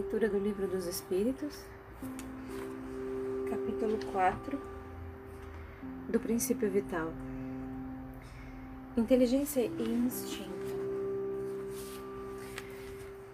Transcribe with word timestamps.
Leitura 0.00 0.30
do 0.30 0.38
Livro 0.38 0.66
dos 0.66 0.86
Espíritos, 0.86 1.62
capítulo 3.50 3.98
4 4.10 4.58
do 6.08 6.18
Princípio 6.18 6.70
Vital. 6.70 7.12
Inteligência 8.96 9.60
e 9.60 9.82
instinto. 9.82 10.74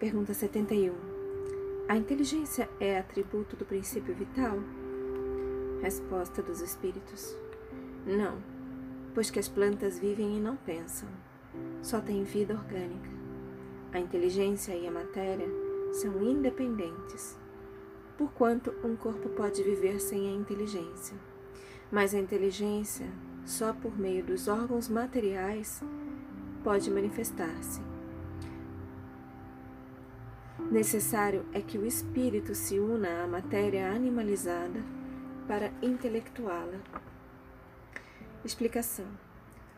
Pergunta 0.01 0.35
71. 0.35 0.93
A 1.89 1.97
inteligência 1.97 2.69
é 2.81 2.99
atributo 2.99 3.55
do 3.55 3.65
princípio 3.65 4.13
vital? 4.13 4.59
Resposta 5.81 6.43
dos 6.43 6.61
Espíritos. 6.61 7.37
Não, 8.05 8.43
pois 9.15 9.31
que 9.31 9.39
as 9.39 9.47
plantas 9.47 10.01
vivem 10.01 10.37
e 10.37 10.41
não 10.41 10.57
pensam. 10.57 11.09
Só 11.81 12.01
têm 12.01 12.25
vida 12.25 12.55
orgânica. 12.55 13.11
A 13.93 14.01
inteligência 14.01 14.75
e 14.75 14.85
a 14.89 14.91
matéria 14.91 15.66
são 15.97 16.23
independentes, 16.23 17.39
porquanto 18.19 18.75
um 18.85 18.95
corpo 18.95 19.29
pode 19.31 19.63
viver 19.63 20.01
sem 20.01 20.29
a 20.29 20.33
inteligência. 20.33 21.17
Mas 21.91 22.15
a 22.15 22.19
inteligência, 22.19 23.07
só 23.45 23.73
por 23.73 23.99
meio 23.99 24.25
dos 24.25 24.49
órgãos 24.49 24.89
materiais, 24.89 25.83
pode 26.63 26.91
manifestar-se. 26.91 27.81
Necessário 30.71 31.47
é 31.53 31.61
que 31.61 31.79
o 31.79 31.87
espírito 31.87 32.55
se 32.55 32.79
una 32.79 33.23
à 33.23 33.27
matéria 33.27 33.91
animalizada 33.91 34.83
para 35.47 35.73
intelectuá-la. 35.81 36.81
Explicação: 38.45 39.07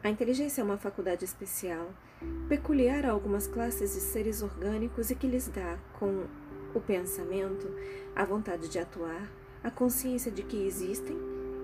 A 0.02 0.08
inteligência 0.08 0.62
é 0.62 0.64
uma 0.64 0.78
faculdade 0.78 1.24
especial 1.24 1.90
peculiar 2.48 3.04
a 3.04 3.10
algumas 3.10 3.46
classes 3.46 3.94
de 3.94 4.00
seres 4.00 4.42
orgânicos 4.42 5.10
e 5.10 5.14
que 5.14 5.26
lhes 5.26 5.48
dá, 5.48 5.78
com 5.98 6.24
o 6.74 6.80
pensamento, 6.80 7.68
a 8.14 8.24
vontade 8.24 8.68
de 8.68 8.78
atuar, 8.78 9.30
a 9.62 9.70
consciência 9.70 10.30
de 10.30 10.42
que 10.42 10.66
existem 10.66 11.16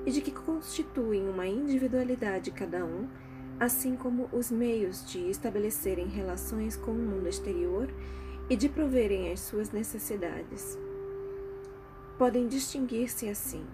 e 0.07 0.11
de 0.11 0.21
que 0.21 0.31
constituem 0.31 1.29
uma 1.29 1.47
individualidade 1.47 2.51
cada 2.51 2.85
um, 2.85 3.09
assim 3.59 3.97
como 3.97 4.29
os 4.33 4.51
meios 4.51 5.09
de 5.11 5.31
estabelecerem 5.31 6.07
relações 6.07 6.77
com 6.77 6.91
o 6.91 6.95
mundo 6.95 7.29
exterior 7.29 7.89
e 8.51 8.57
de 8.57 8.69
proverem 8.69 9.33
as 9.33 9.41
suas 9.41 9.71
necessidades. 9.71 10.79
Podem 12.19 12.47
distinguir-se 12.47 13.29
assim. 13.29 13.65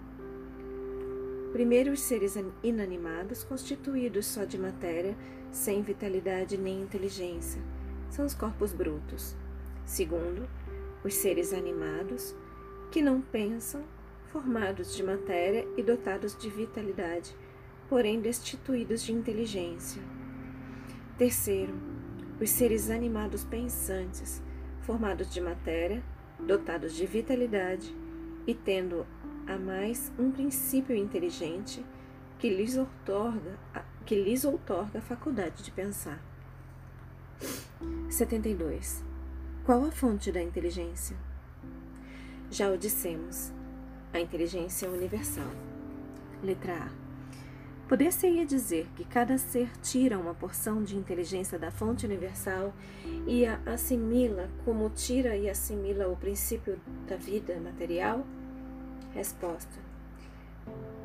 Primeiro, 1.51 1.91
os 1.91 1.99
seres 1.99 2.35
inanimados, 2.63 3.43
constituídos 3.43 4.25
só 4.25 4.45
de 4.45 4.57
matéria, 4.57 5.17
sem 5.51 5.81
vitalidade 5.81 6.57
nem 6.57 6.81
inteligência, 6.81 7.61
são 8.09 8.25
os 8.25 8.33
corpos 8.33 8.73
brutos. 8.73 9.35
Segundo, 9.85 10.47
os 11.03 11.13
seres 11.13 11.53
animados, 11.53 12.35
que 12.91 13.01
não 13.01 13.21
pensam, 13.21 13.83
formados 14.27 14.95
de 14.95 15.03
matéria 15.03 15.67
e 15.75 15.83
dotados 15.83 16.37
de 16.37 16.49
vitalidade, 16.49 17.35
porém 17.89 18.21
destituídos 18.21 19.03
de 19.03 19.11
inteligência. 19.11 20.01
Terceiro, 21.17 21.73
os 22.39 22.49
seres 22.49 22.89
animados 22.89 23.43
pensantes, 23.43 24.41
formados 24.81 25.29
de 25.31 25.41
matéria, 25.41 26.01
dotados 26.39 26.95
de 26.95 27.05
vitalidade 27.05 27.95
e 28.47 28.55
tendo 28.55 29.05
a 29.45 29.57
mais 29.57 30.11
um 30.17 30.31
princípio 30.31 30.95
inteligente 30.95 31.85
que 32.41 32.49
lhes 32.49 32.75
outorga 32.75 33.59
que 34.03 34.15
lhes 34.15 34.43
outorga 34.43 34.97
a 34.97 35.01
faculdade 35.01 35.61
de 35.61 35.69
pensar. 35.69 36.19
72. 38.09 39.03
Qual 39.63 39.85
a 39.85 39.91
fonte 39.91 40.31
da 40.31 40.41
inteligência? 40.41 41.15
Já 42.49 42.71
o 42.71 42.77
dissemos. 42.79 43.53
A 44.11 44.19
inteligência 44.19 44.87
é 44.87 44.89
universal. 44.89 45.51
Letra 46.41 46.73
A. 46.73 46.89
Poder-se-ia 47.87 48.43
dizer 48.43 48.89
que 48.95 49.05
cada 49.05 49.37
ser 49.37 49.69
tira 49.77 50.17
uma 50.17 50.33
porção 50.33 50.81
de 50.83 50.97
inteligência 50.97 51.59
da 51.59 51.69
fonte 51.69 52.07
universal 52.07 52.73
e 53.27 53.45
a 53.45 53.59
assimila 53.67 54.49
como 54.65 54.89
tira 54.89 55.37
e 55.37 55.47
assimila 55.47 56.07
o 56.07 56.17
princípio 56.17 56.81
da 57.07 57.15
vida 57.15 57.59
material? 57.59 58.25
Resposta. 59.13 59.79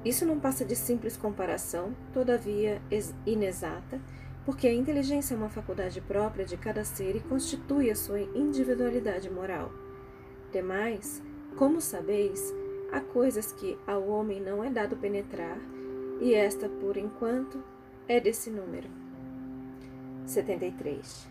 Isso 0.06 0.24
não 0.24 0.38
passa 0.38 0.64
de 0.64 0.76
simples 0.76 1.16
comparação, 1.16 1.92
todavia 2.12 2.80
inexata, 3.26 4.00
porque 4.44 4.68
a 4.68 4.72
inteligência 4.72 5.34
é 5.34 5.36
uma 5.36 5.48
faculdade 5.48 6.00
própria 6.00 6.44
de 6.44 6.56
cada 6.56 6.84
ser 6.84 7.16
e 7.16 7.20
constitui 7.20 7.90
a 7.90 7.96
sua 7.96 8.20
individualidade 8.20 9.28
moral. 9.28 9.72
Demais, 10.52 11.20
como 11.56 11.80
sabeis, 11.80 12.54
há 12.92 13.00
coisas 13.00 13.50
que 13.50 13.76
ao 13.84 14.06
homem 14.06 14.40
não 14.40 14.62
é 14.62 14.70
dado 14.70 14.96
penetrar, 14.96 15.58
e 16.20 16.34
esta, 16.34 16.68
por 16.68 16.96
enquanto, 16.96 17.60
é 18.06 18.20
desse 18.20 18.48
número. 18.48 18.88
73. 20.24 21.26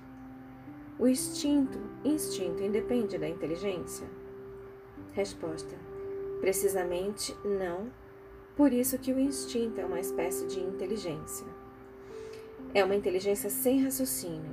O 0.99 1.07
instinto, 1.07 1.79
instinto 2.03 2.61
independe 2.61 3.17
da 3.17 3.29
inteligência? 3.29 4.05
Resposta: 5.13 5.77
Precisamente 6.41 7.33
não 7.45 7.89
por 8.55 8.71
isso 8.71 8.97
que 8.97 9.11
o 9.11 9.19
instinto 9.19 9.81
é 9.81 9.85
uma 9.85 9.99
espécie 9.99 10.47
de 10.47 10.61
inteligência. 10.61 11.45
É 12.73 12.83
uma 12.83 12.95
inteligência 12.95 13.49
sem 13.49 13.83
raciocínio. 13.83 14.51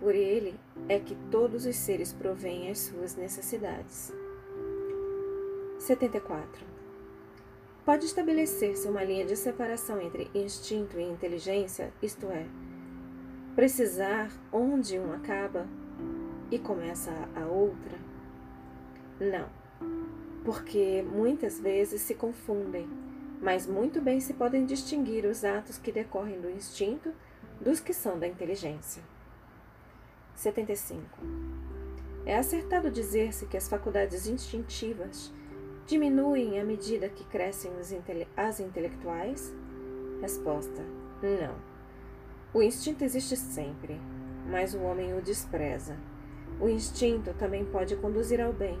Por 0.00 0.14
ele 0.14 0.58
é 0.88 0.98
que 0.98 1.14
todos 1.30 1.66
os 1.66 1.76
seres 1.76 2.12
provêm 2.12 2.68
as 2.68 2.80
suas 2.80 3.14
necessidades. 3.14 4.12
74. 5.78 6.66
Pode 7.84 8.06
estabelecer-se 8.06 8.88
uma 8.88 9.04
linha 9.04 9.24
de 9.24 9.36
separação 9.36 10.00
entre 10.00 10.28
instinto 10.34 10.98
e 10.98 11.02
inteligência, 11.02 11.92
isto 12.02 12.26
é, 12.26 12.46
precisar 13.54 14.30
onde 14.52 14.98
um 14.98 15.12
acaba 15.12 15.66
e 16.50 16.58
começa 16.58 17.12
a 17.36 17.46
outra? 17.46 17.98
Não 19.20 19.60
porque 20.44 21.02
muitas 21.02 21.60
vezes 21.60 22.02
se 22.02 22.14
confundem, 22.14 22.88
mas 23.40 23.66
muito 23.66 24.00
bem 24.00 24.20
se 24.20 24.34
podem 24.34 24.64
distinguir 24.64 25.24
os 25.24 25.44
atos 25.44 25.78
que 25.78 25.92
decorrem 25.92 26.40
do 26.40 26.50
instinto 26.50 27.12
dos 27.60 27.80
que 27.80 27.92
são 27.92 28.18
da 28.18 28.26
inteligência. 28.26 29.02
75. 30.34 31.04
É 32.24 32.36
acertado 32.36 32.90
dizer-se 32.90 33.46
que 33.46 33.56
as 33.56 33.68
faculdades 33.68 34.26
instintivas 34.26 35.32
diminuem 35.86 36.60
à 36.60 36.64
medida 36.64 37.08
que 37.08 37.24
crescem 37.24 37.72
as 38.36 38.60
intelectuais? 38.60 39.52
Resposta: 40.20 40.82
não. 41.22 41.54
O 42.52 42.62
instinto 42.62 43.04
existe 43.04 43.36
sempre, 43.36 44.00
mas 44.48 44.74
o 44.74 44.80
homem 44.80 45.14
o 45.14 45.22
despreza. 45.22 45.96
O 46.60 46.68
instinto 46.68 47.32
também 47.34 47.64
pode 47.64 47.96
conduzir 47.96 48.40
ao 48.40 48.52
bem, 48.52 48.78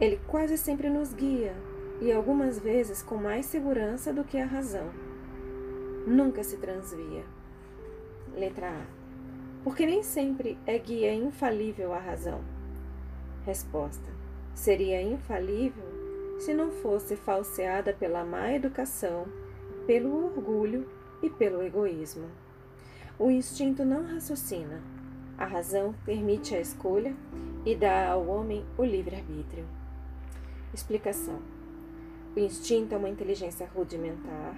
ele 0.00 0.20
quase 0.26 0.56
sempre 0.56 0.88
nos 0.88 1.12
guia, 1.12 1.54
e 2.00 2.12
algumas 2.12 2.58
vezes 2.58 3.02
com 3.02 3.16
mais 3.16 3.46
segurança 3.46 4.12
do 4.12 4.24
que 4.24 4.38
a 4.38 4.46
razão. 4.46 4.90
Nunca 6.06 6.44
se 6.44 6.56
transvia. 6.56 7.24
Letra 8.34 8.68
A. 8.68 8.86
Porque 9.64 9.84
nem 9.84 10.02
sempre 10.02 10.56
é 10.64 10.78
guia 10.78 11.12
infalível 11.12 11.92
a 11.92 11.98
razão. 11.98 12.40
Resposta: 13.44 14.08
Seria 14.54 15.02
infalível 15.02 15.84
se 16.38 16.54
não 16.54 16.70
fosse 16.70 17.16
falseada 17.16 17.92
pela 17.92 18.24
má 18.24 18.52
educação, 18.52 19.26
pelo 19.86 20.24
orgulho 20.24 20.88
e 21.22 21.28
pelo 21.28 21.62
egoísmo. 21.62 22.26
O 23.18 23.30
instinto 23.30 23.84
não 23.84 24.06
raciocina. 24.06 24.80
A 25.36 25.44
razão 25.44 25.94
permite 26.04 26.54
a 26.54 26.60
escolha 26.60 27.14
e 27.66 27.74
dá 27.74 28.08
ao 28.08 28.26
homem 28.26 28.64
o 28.76 28.84
livre-arbítrio. 28.84 29.77
Explicação: 30.72 31.40
O 32.36 32.40
instinto 32.40 32.94
é 32.94 32.98
uma 32.98 33.08
inteligência 33.08 33.68
rudimentar 33.74 34.56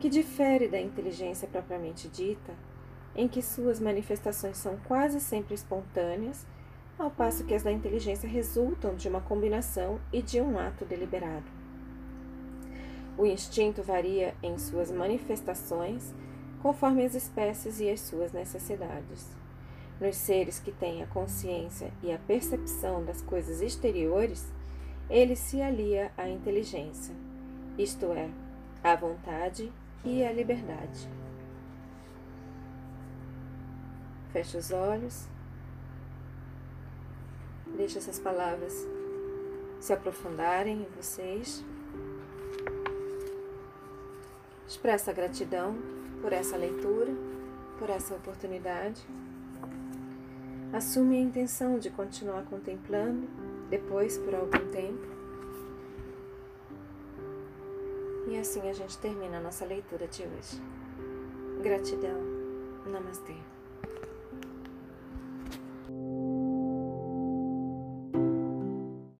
que 0.00 0.08
difere 0.08 0.66
da 0.66 0.80
inteligência 0.80 1.46
propriamente 1.46 2.08
dita, 2.08 2.54
em 3.14 3.28
que 3.28 3.42
suas 3.42 3.78
manifestações 3.78 4.56
são 4.56 4.78
quase 4.88 5.20
sempre 5.20 5.54
espontâneas, 5.54 6.46
ao 6.98 7.10
passo 7.10 7.44
que 7.44 7.54
as 7.54 7.62
da 7.62 7.70
inteligência 7.70 8.28
resultam 8.28 8.94
de 8.94 9.08
uma 9.08 9.20
combinação 9.20 10.00
e 10.10 10.22
de 10.22 10.40
um 10.40 10.58
ato 10.58 10.86
deliberado. 10.86 11.44
O 13.18 13.26
instinto 13.26 13.82
varia 13.82 14.34
em 14.42 14.58
suas 14.58 14.90
manifestações 14.90 16.14
conforme 16.62 17.04
as 17.04 17.14
espécies 17.14 17.80
e 17.80 17.90
as 17.90 18.00
suas 18.00 18.32
necessidades. 18.32 19.26
Nos 20.00 20.16
seres 20.16 20.58
que 20.58 20.72
têm 20.72 21.02
a 21.02 21.06
consciência 21.06 21.90
e 22.02 22.10
a 22.10 22.18
percepção 22.18 23.04
das 23.04 23.20
coisas 23.20 23.60
exteriores, 23.60 24.50
ele 25.10 25.34
se 25.34 25.60
alia 25.60 26.12
à 26.16 26.28
inteligência, 26.28 27.14
isto 27.76 28.12
é, 28.12 28.30
à 28.82 28.94
vontade 28.94 29.70
e 30.04 30.24
à 30.24 30.32
liberdade. 30.32 31.08
Feche 34.32 34.56
os 34.56 34.70
olhos. 34.70 35.26
Deixe 37.76 37.98
essas 37.98 38.20
palavras 38.20 38.72
se 39.80 39.92
aprofundarem 39.92 40.82
em 40.82 40.96
vocês. 40.96 41.64
Expressa 44.68 45.12
gratidão 45.12 45.76
por 46.22 46.32
essa 46.32 46.56
leitura, 46.56 47.12
por 47.78 47.90
essa 47.90 48.14
oportunidade. 48.14 49.04
Assume 50.72 51.16
a 51.16 51.20
intenção 51.20 51.80
de 51.80 51.90
continuar 51.90 52.44
contemplando 52.44 53.28
depois 53.70 54.18
por 54.18 54.34
algum 54.34 54.70
tempo. 54.70 55.06
E 58.28 58.36
assim 58.38 58.68
a 58.68 58.72
gente 58.72 58.98
termina 58.98 59.38
a 59.38 59.40
nossa 59.40 59.64
leitura 59.64 60.06
de 60.06 60.22
hoje. 60.22 60.60
Gratidão. 61.62 62.20
Namastê. 62.86 63.34